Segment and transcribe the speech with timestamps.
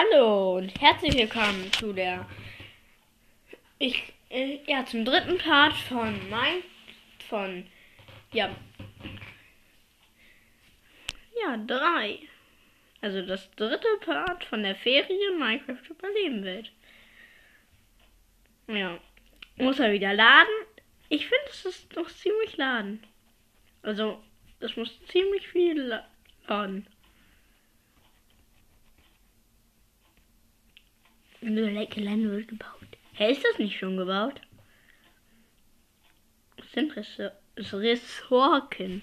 [0.00, 2.26] Hallo und herzlich willkommen zu der
[3.78, 6.62] ich äh, ja zum dritten Part von mein
[7.28, 7.66] von
[8.32, 8.48] ja.
[11.42, 12.18] Ja drei.
[13.02, 16.72] Also das dritte Part von der Ferien Minecraft überleben wird
[18.68, 18.98] ja
[19.56, 20.54] muss er wieder laden?
[21.10, 23.02] Ich finde es ist noch ziemlich laden.
[23.82, 24.22] Also
[24.60, 26.00] das muss ziemlich viel
[26.48, 26.86] laden
[31.40, 32.86] Gelände wird gebaut.
[33.14, 34.40] Hä, ist das nicht schon gebaut?
[36.56, 36.94] Das sind
[37.56, 39.02] Ressorten.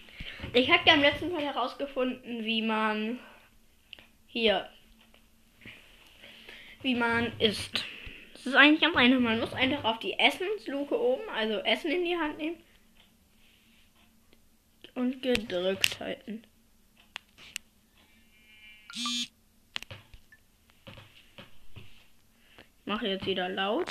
[0.53, 3.19] Ich habe ja im letzten Mal herausgefunden, wie man
[4.27, 4.69] hier,
[6.81, 7.83] wie man isst.
[8.33, 9.19] Das ist eigentlich ganz einfach.
[9.19, 12.63] Man muss einfach auf die Essensluke oben, also Essen in die Hand nehmen
[14.95, 16.43] und gedrückt halten.
[22.87, 23.85] Mache jetzt wieder laut.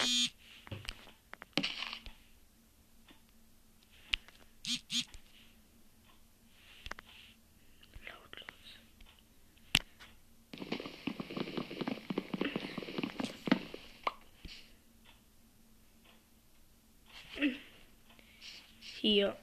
[18.80, 19.36] Hier.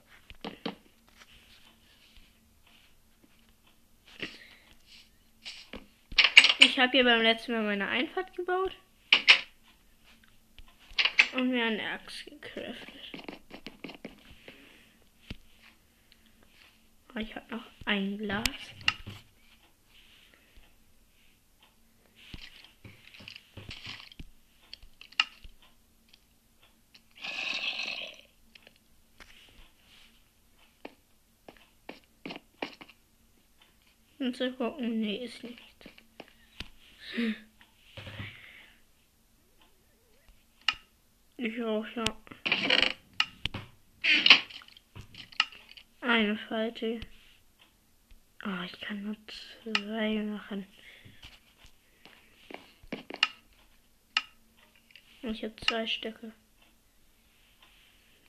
[6.60, 8.76] Ich habe hier beim letzten Mal meine Einfahrt gebaut
[11.34, 12.94] und mir eine Axt gecraftet.
[17.20, 18.44] Ich habe noch ein Glas.
[34.18, 35.90] Und zu gucken, nee, ist nicht.
[37.16, 37.36] Hm.
[41.56, 42.04] Ich auch, ja.
[46.02, 47.00] Eine Falte.
[48.44, 49.16] Oh, ich kann nur
[49.64, 50.66] zwei machen.
[55.22, 56.32] Ich habe zwei Stücke.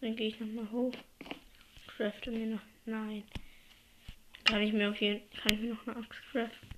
[0.02, 0.94] Dann gehe ich nochmal hoch.
[1.96, 2.62] Crafte mir noch.
[2.84, 3.24] Nein.
[4.44, 6.73] Kann ich mir auf jeden Fall noch eine Axt craften.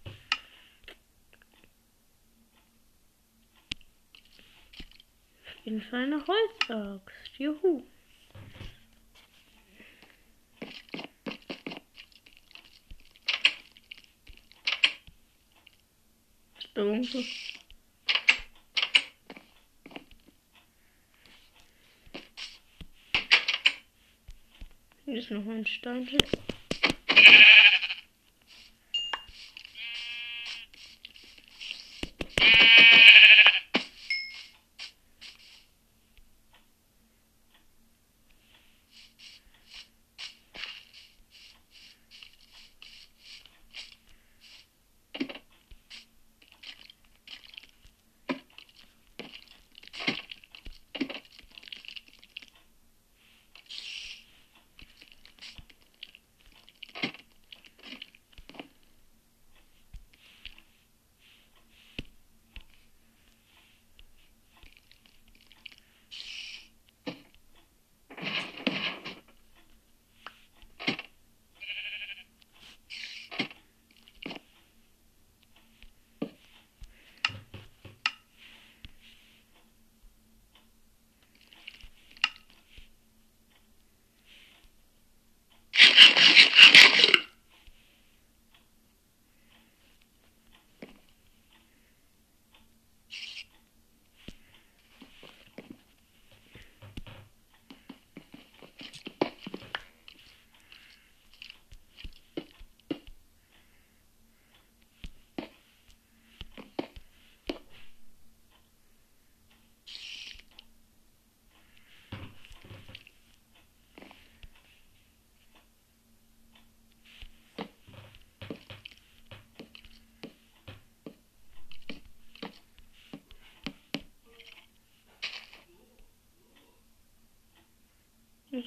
[5.66, 7.38] Jeden Fall eine Holzaxt.
[7.38, 7.82] Juhu.
[16.76, 17.24] Irgendwo.
[25.04, 26.20] Hier ist noch ein Steinchen.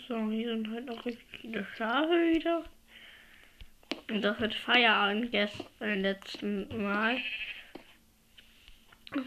[0.07, 2.63] So, hier sind halt noch richtig viele Schafe wieder.
[4.09, 7.17] Und das wird Feierabend gestern beim letzten Mal.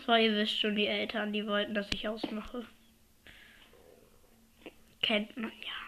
[0.06, 2.64] So, ihr wisst schon, die Eltern, die wollten, dass ich ausmache.
[5.00, 5.82] Kennt man ja.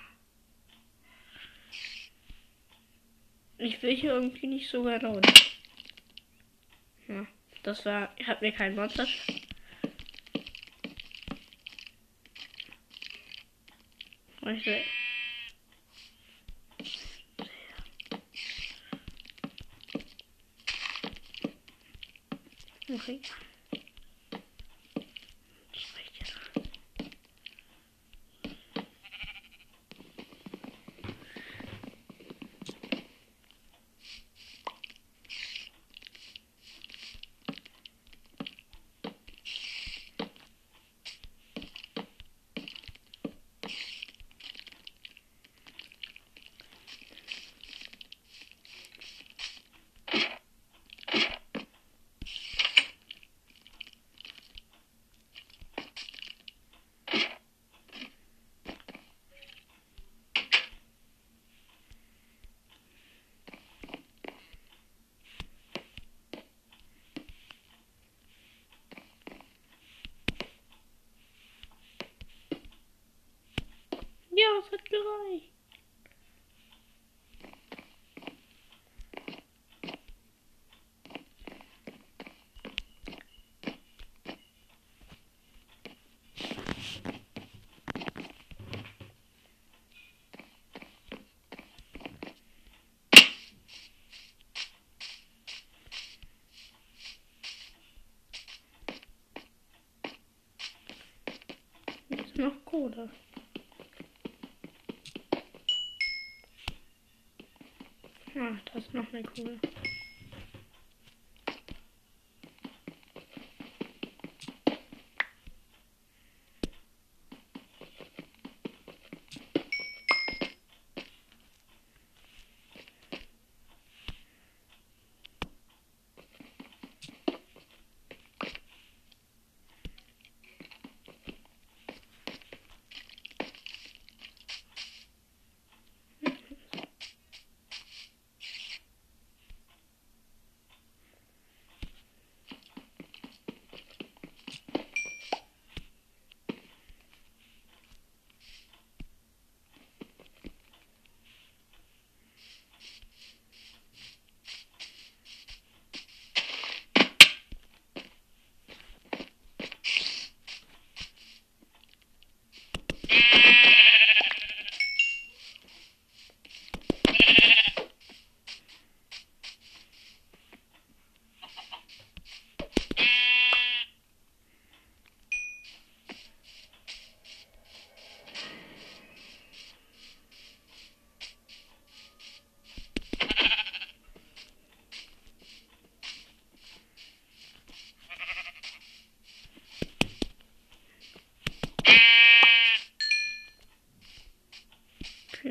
[3.58, 5.20] Ich will hier irgendwie nicht so runter.
[7.06, 7.26] Ja.
[7.62, 9.06] Das war, hat mir kein Monster.
[14.46, 14.82] Ich will.
[22.90, 23.20] Okay.
[74.64, 75.50] Es hat gereicht.
[102.36, 103.08] Noch Kohle.
[108.36, 109.58] Ah, da ist noch eine Kugel.
[109.62, 109.73] Ich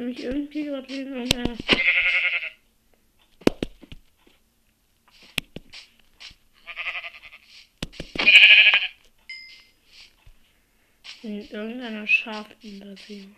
[0.03, 1.57] mich irgendwie gerade wie in einer
[11.23, 13.35] in irgendeiner Schafinvasion.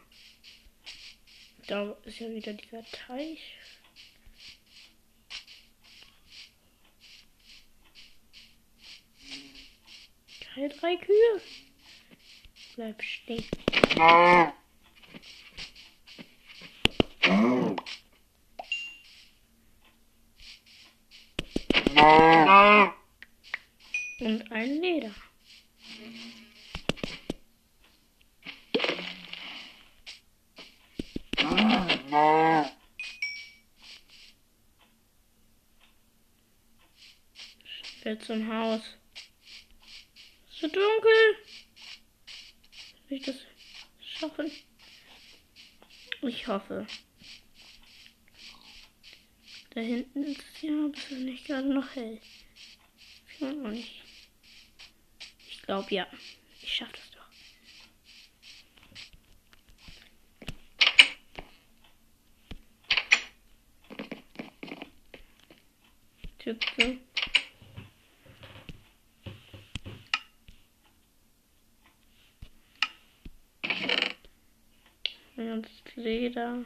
[1.68, 3.58] Da ist ja wieder dieser Teich.
[10.54, 11.42] Keine drei Kühe.
[12.76, 13.46] Bleib stehen.
[24.26, 25.14] Und ein Leder.
[38.02, 38.82] Schnell zum Haus.
[40.50, 40.82] So dunkel.
[43.10, 43.36] Will ich das
[44.00, 44.50] schaffen?
[46.24, 46.88] Ich hoffe.
[49.70, 52.20] Da hinten ist es ja, aber es ist nicht gerade noch hell.
[53.30, 54.05] Ich weiß auch nicht.
[55.66, 56.08] Glaube ja.
[56.62, 57.26] Ich schaffe das doch.
[66.40, 66.56] Zu.
[75.38, 76.64] Und Leder.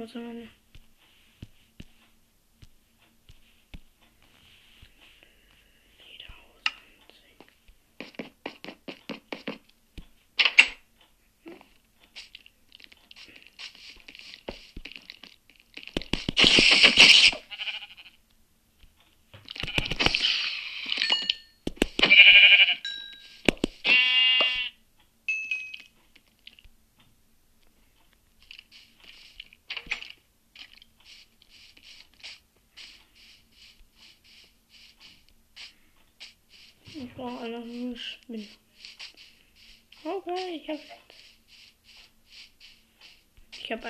[0.00, 0.32] 我怎么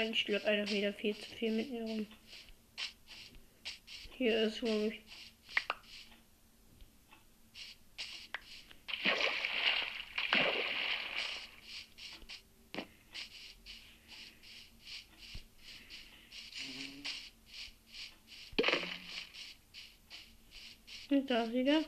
[0.03, 2.07] Eigentlich glaube einfach wieder viel zu viel mit mir rum.
[4.17, 5.01] Hier ist, ich.
[21.11, 21.85] Und da wieder.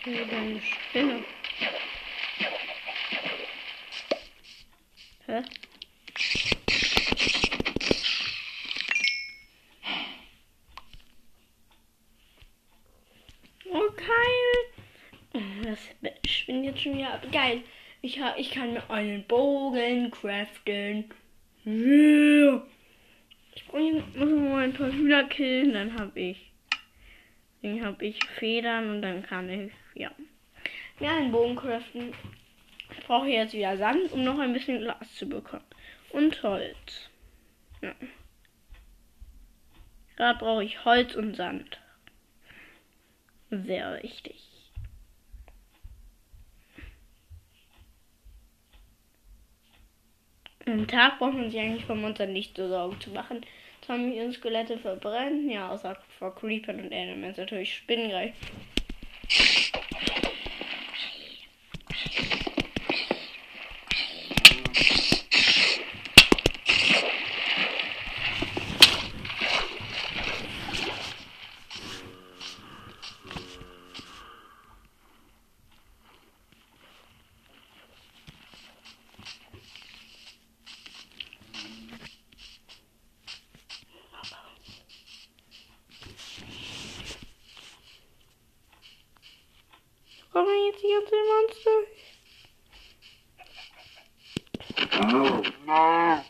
[0.00, 1.24] Ich will eine Spinne.
[5.26, 5.42] Hä?
[13.70, 14.54] Oh, geil.
[15.64, 15.78] Das
[16.30, 17.26] spinnt jetzt schon wieder ab.
[17.32, 17.62] Geil.
[18.02, 21.10] Ich, ich kann mir einen Bogen craften.
[21.64, 21.72] Ich
[23.72, 26.52] muss mal ein paar Hühner killen, dann habe ich
[27.64, 29.72] dann habe ich Federn und dann kann ich,
[31.00, 32.14] mir einen Bogen craften.
[32.90, 35.64] Ich brauche jetzt wieder Sand, um noch ein bisschen Glas zu bekommen.
[36.10, 37.10] Und Holz.
[37.82, 37.94] Ja.
[40.16, 41.80] Gerade brauche ich Holz und Sand.
[43.50, 44.40] Sehr wichtig.
[50.66, 53.44] Am Tag braucht man sich eigentlich vom Monster nicht so Sorgen zu machen.
[53.82, 58.34] Zombie und Skelette verbrennen, ja, außer vor Creepern und Animals natürlich Spinnengreif.
[90.34, 91.76] Kommen jetzt die ganzen Monster?
[95.66, 96.24] Was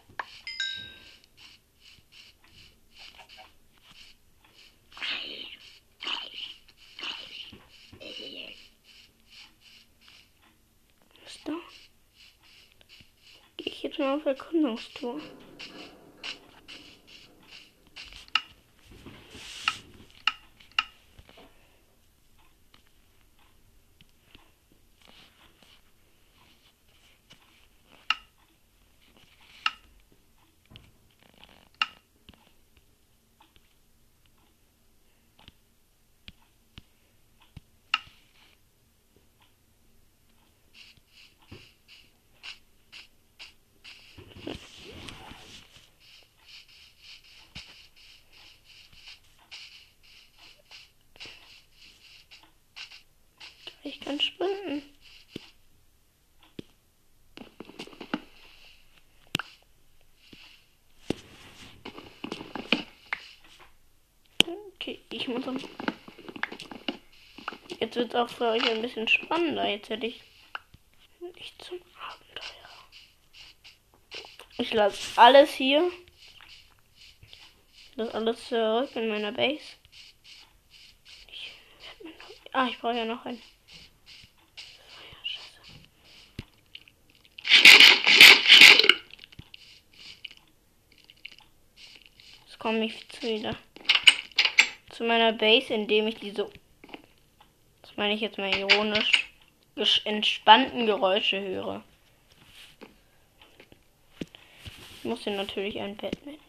[11.34, 11.54] ist da?
[13.56, 15.20] Gehe ich jetzt mal auf Erkundungstour?
[53.86, 54.82] Ich kann sprinten.
[64.46, 65.58] Okay, ich muss am.
[67.80, 69.66] Jetzt wird es auch für euch ein bisschen spannender.
[69.66, 70.22] Jetzt hätte ich
[71.34, 72.68] nicht zum Abenteuer.
[74.58, 75.90] Ich lasse alles hier.
[77.96, 79.62] Das alles zurück in meiner Base.
[81.28, 81.52] Ich
[82.52, 83.40] ah, ich brauche ja noch ein.
[92.44, 93.56] Jetzt komme ich zu wieder
[95.04, 96.50] meiner Base, indem ich diese,
[97.82, 99.30] das meine ich jetzt mal ironisch,
[100.04, 101.82] entspannten Geräusche höre.
[104.98, 106.40] Ich muss hier natürlich ein Bett mitnehmen.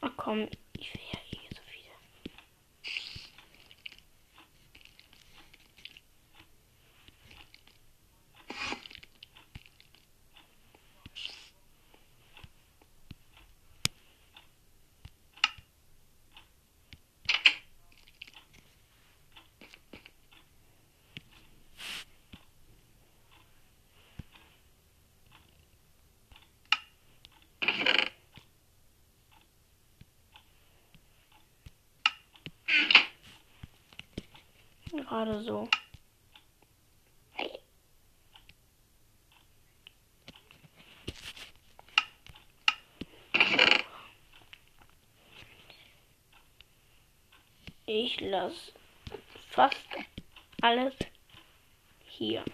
[0.00, 1.92] Ach komm, ich will ja eh so viele.
[34.92, 35.68] Gerade so.
[47.90, 48.72] Ich lasse
[49.50, 49.76] fast
[50.60, 50.94] alles
[52.04, 52.44] hier.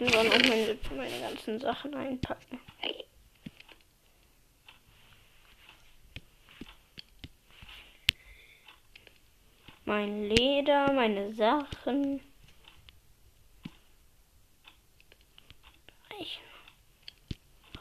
[0.00, 2.58] Ich muss auch meine, meine ganzen Sachen einpacken.
[9.84, 12.22] Mein Leder, meine Sachen.
[16.18, 16.40] Ich,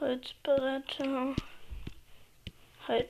[0.02, 1.36] Holzbretter.
[2.86, 3.10] Halt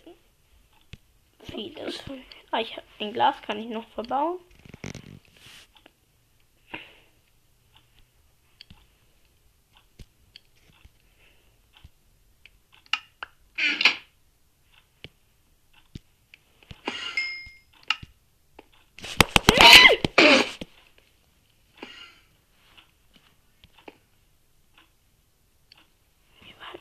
[1.46, 2.04] vieles.
[2.52, 4.40] Ah, ich, ein Glas kann ich noch verbauen.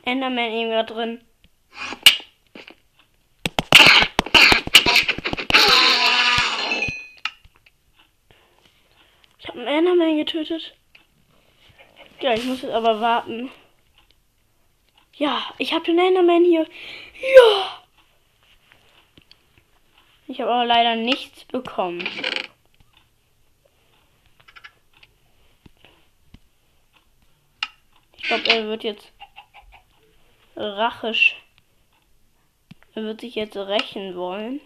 [0.09, 1.21] Enderman eben gerade drin.
[9.37, 10.75] Ich habe einen Enderman getötet.
[12.21, 13.51] Ja, ich muss jetzt aber warten.
[15.13, 16.65] Ja, ich habe den Enderman hier.
[17.21, 17.83] Ja!
[20.27, 22.07] Ich habe aber leider nichts bekommen.
[28.17, 29.11] Ich glaube, er wird jetzt
[30.59, 31.35] rachisch.
[32.93, 34.59] Er wird sich jetzt rächen wollen.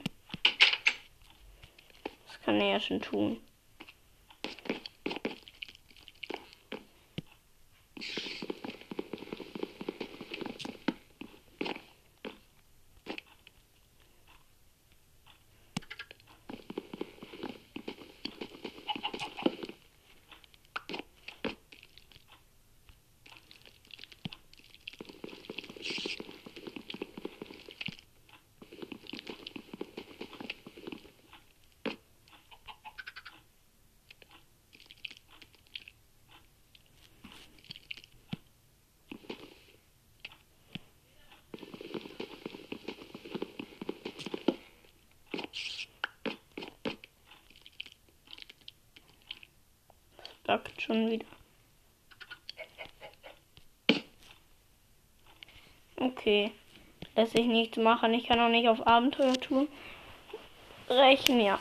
[2.27, 3.39] Das kann er ja schon tun.
[50.83, 51.25] Schon wieder.
[55.97, 56.51] Okay.
[57.15, 58.13] Lässt sich nichts machen.
[58.13, 59.67] Ich kann auch nicht auf Abenteuertour
[60.89, 61.59] rechnen, ja.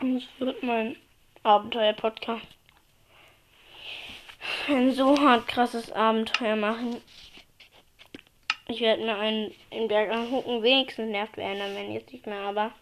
[0.00, 0.96] Das wird mein
[1.42, 2.46] Abenteuer-Podcast.
[4.68, 7.00] Ein so hart krasses Abenteuer machen.
[8.66, 10.62] Ich werde mir einen im Berg angucken.
[10.62, 12.72] Wenigstens nervt Enderman jetzt nicht mehr, aber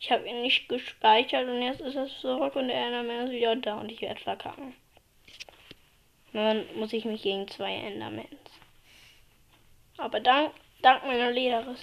[0.00, 3.56] ich habe ihn nicht gespeichert und jetzt ist es zurück und der Enderman ist wieder
[3.56, 4.74] da und ich werde verkacken.
[6.34, 8.26] Dann muss ich mich gegen zwei Endermans.
[9.96, 11.78] Aber dank, dank meiner Lederis.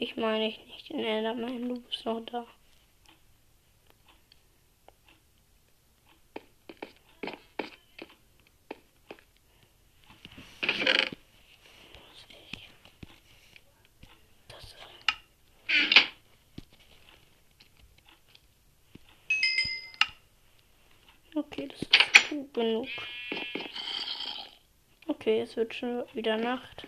[0.00, 2.46] Dich meine ich nicht, den Enderman, du bist noch da.
[21.34, 22.88] Okay, das ist gut genug.
[25.08, 26.86] Okay, es wird schon wieder Nacht.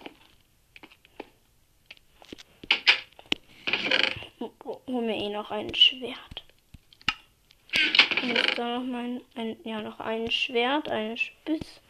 [4.93, 6.45] Hol mir eh noch ein Schwert.
[8.23, 11.81] Und ist da noch mein, ein, ja, noch ein Schwert, eine Spitz.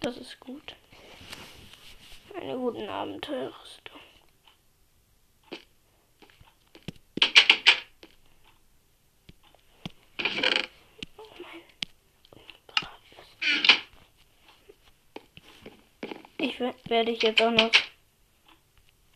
[0.00, 0.76] Das ist gut.
[2.34, 3.80] Eine guten Abenteuerrüstung.
[3.86, 3.89] Ich
[16.60, 17.70] werde ich jetzt auch noch.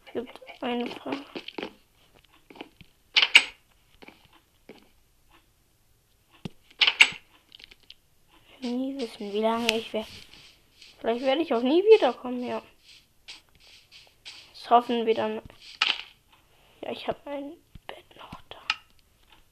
[0.07, 1.24] Es gibt eine Frage.
[8.61, 10.09] Nie wissen, wie lange ich werde.
[10.98, 12.62] Vielleicht werde ich auch nie wiederkommen, ja.
[14.54, 15.42] Das hoffen wir dann.
[16.80, 17.52] Ja, ich habe mein
[17.87, 18.57] Bett noch da.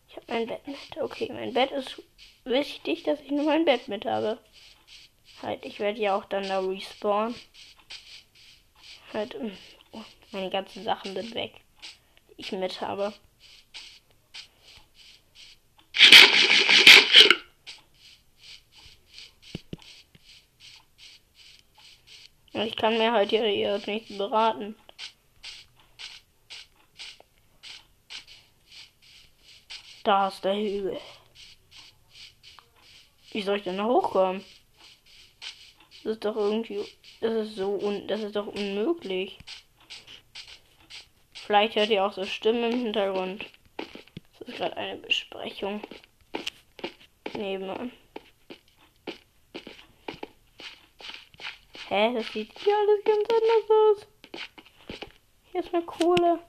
[0.09, 0.96] Ich habe mein Bett mit.
[0.98, 2.02] Okay, mein Bett ist
[2.44, 4.38] wichtig, dass ich nur mein Bett mit habe.
[5.42, 7.35] Halt, ich werde ja auch dann da respawnen.
[9.12, 9.37] Halt,
[9.92, 11.61] oh, meine ganzen Sachen sind weg,
[12.31, 13.12] die ich mit habe.
[22.55, 24.77] Ich kann mir halt hier jetzt nicht beraten.
[30.05, 30.98] Da ist der Hügel.
[33.33, 34.44] Wie soll ich denn da hochkommen?
[36.03, 36.85] Das ist doch irgendwie.
[37.22, 38.08] Das ist so un.
[38.08, 39.38] Das ist doch unmöglich.
[41.32, 43.46] Vielleicht hört ihr auch so Stimmen im Hintergrund.
[43.76, 45.80] Das ist gerade eine Besprechung.
[47.35, 47.92] Nebenan.
[51.88, 52.12] Hä?
[52.12, 54.06] Das sieht hier alles ganz anders aus.
[55.52, 56.40] Hier ist mehr Kohle.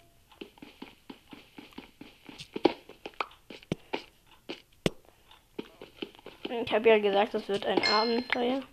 [6.65, 8.63] Ich habe ja gesagt, das wird ein Abenteuer.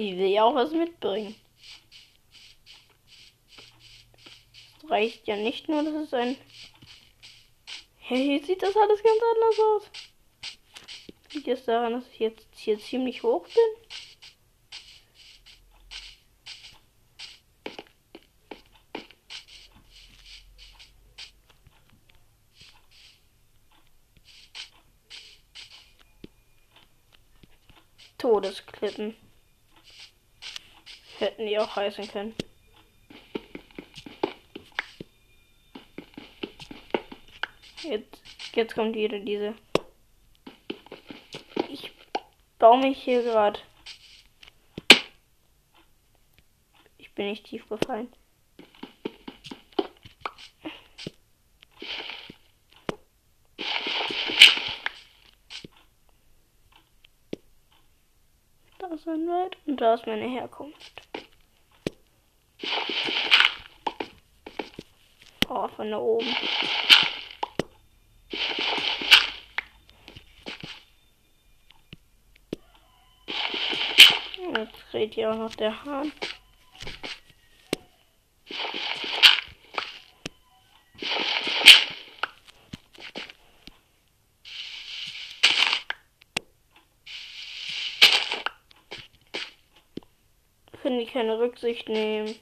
[0.00, 1.34] Ich will ja auch was mitbringen.
[4.88, 6.36] Reicht ja nicht nur, dass es ein.
[7.96, 9.90] Hey, hier sieht das alles ganz anders aus.
[11.32, 13.54] Liegt es daran, dass ich jetzt hier ziemlich hoch bin?
[28.16, 29.16] Todesklippen.
[31.18, 32.34] Hätten die auch heißen können.
[37.82, 38.22] Jetzt,
[38.54, 39.54] jetzt kommt wieder diese.
[41.68, 41.90] Ich
[42.58, 43.58] baue mich hier gerade.
[46.98, 48.12] Ich bin nicht tief gefallen.
[58.78, 61.02] Da ist ein Wald und da ist meine Herkunft.
[65.48, 66.26] Oh, von da oben.
[74.56, 76.10] Jetzt dreht hier auch noch der Hahn.
[90.82, 92.34] Können die keine Rücksicht nehmen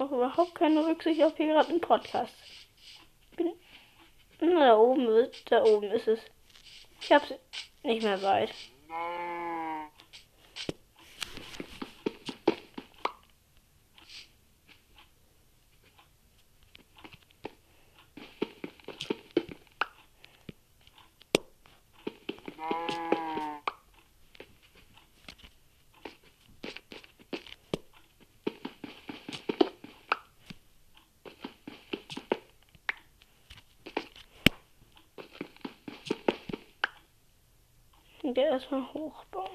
[0.00, 2.34] auch überhaupt keine Rücksicht auf hier gerade einen Podcast.
[3.36, 3.52] Bin,
[4.40, 6.20] na, da oben da oben ist es.
[7.00, 7.32] Ich hab's
[7.82, 8.50] nicht mehr weit.
[38.34, 39.50] Der erstmal hochbauen.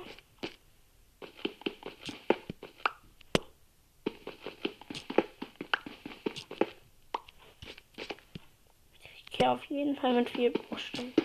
[9.14, 11.25] Ich gehe auf jeden Fall mit viel Bruststunden.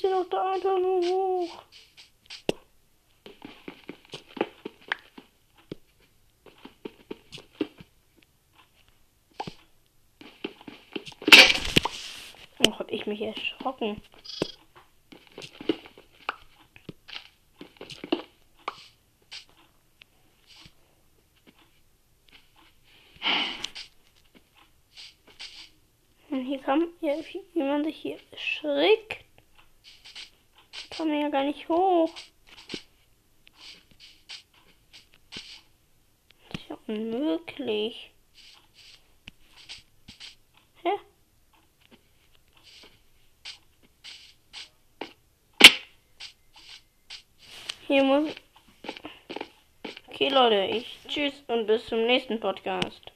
[0.00, 1.62] Sie doch da einfach nur hoch.
[12.66, 14.00] Oh, hab ich mich erschrocken.
[26.28, 27.14] Hier kann ja,
[27.52, 29.19] wie man sich hier erschrickt.
[31.10, 32.08] Man ja gar nicht hoch.
[36.48, 38.12] Das ist ja unmöglich.
[40.84, 40.90] Hä?
[47.88, 48.32] Hier muss.
[50.06, 53.09] Okay, Leute, ich tschüss und bis zum nächsten Podcast.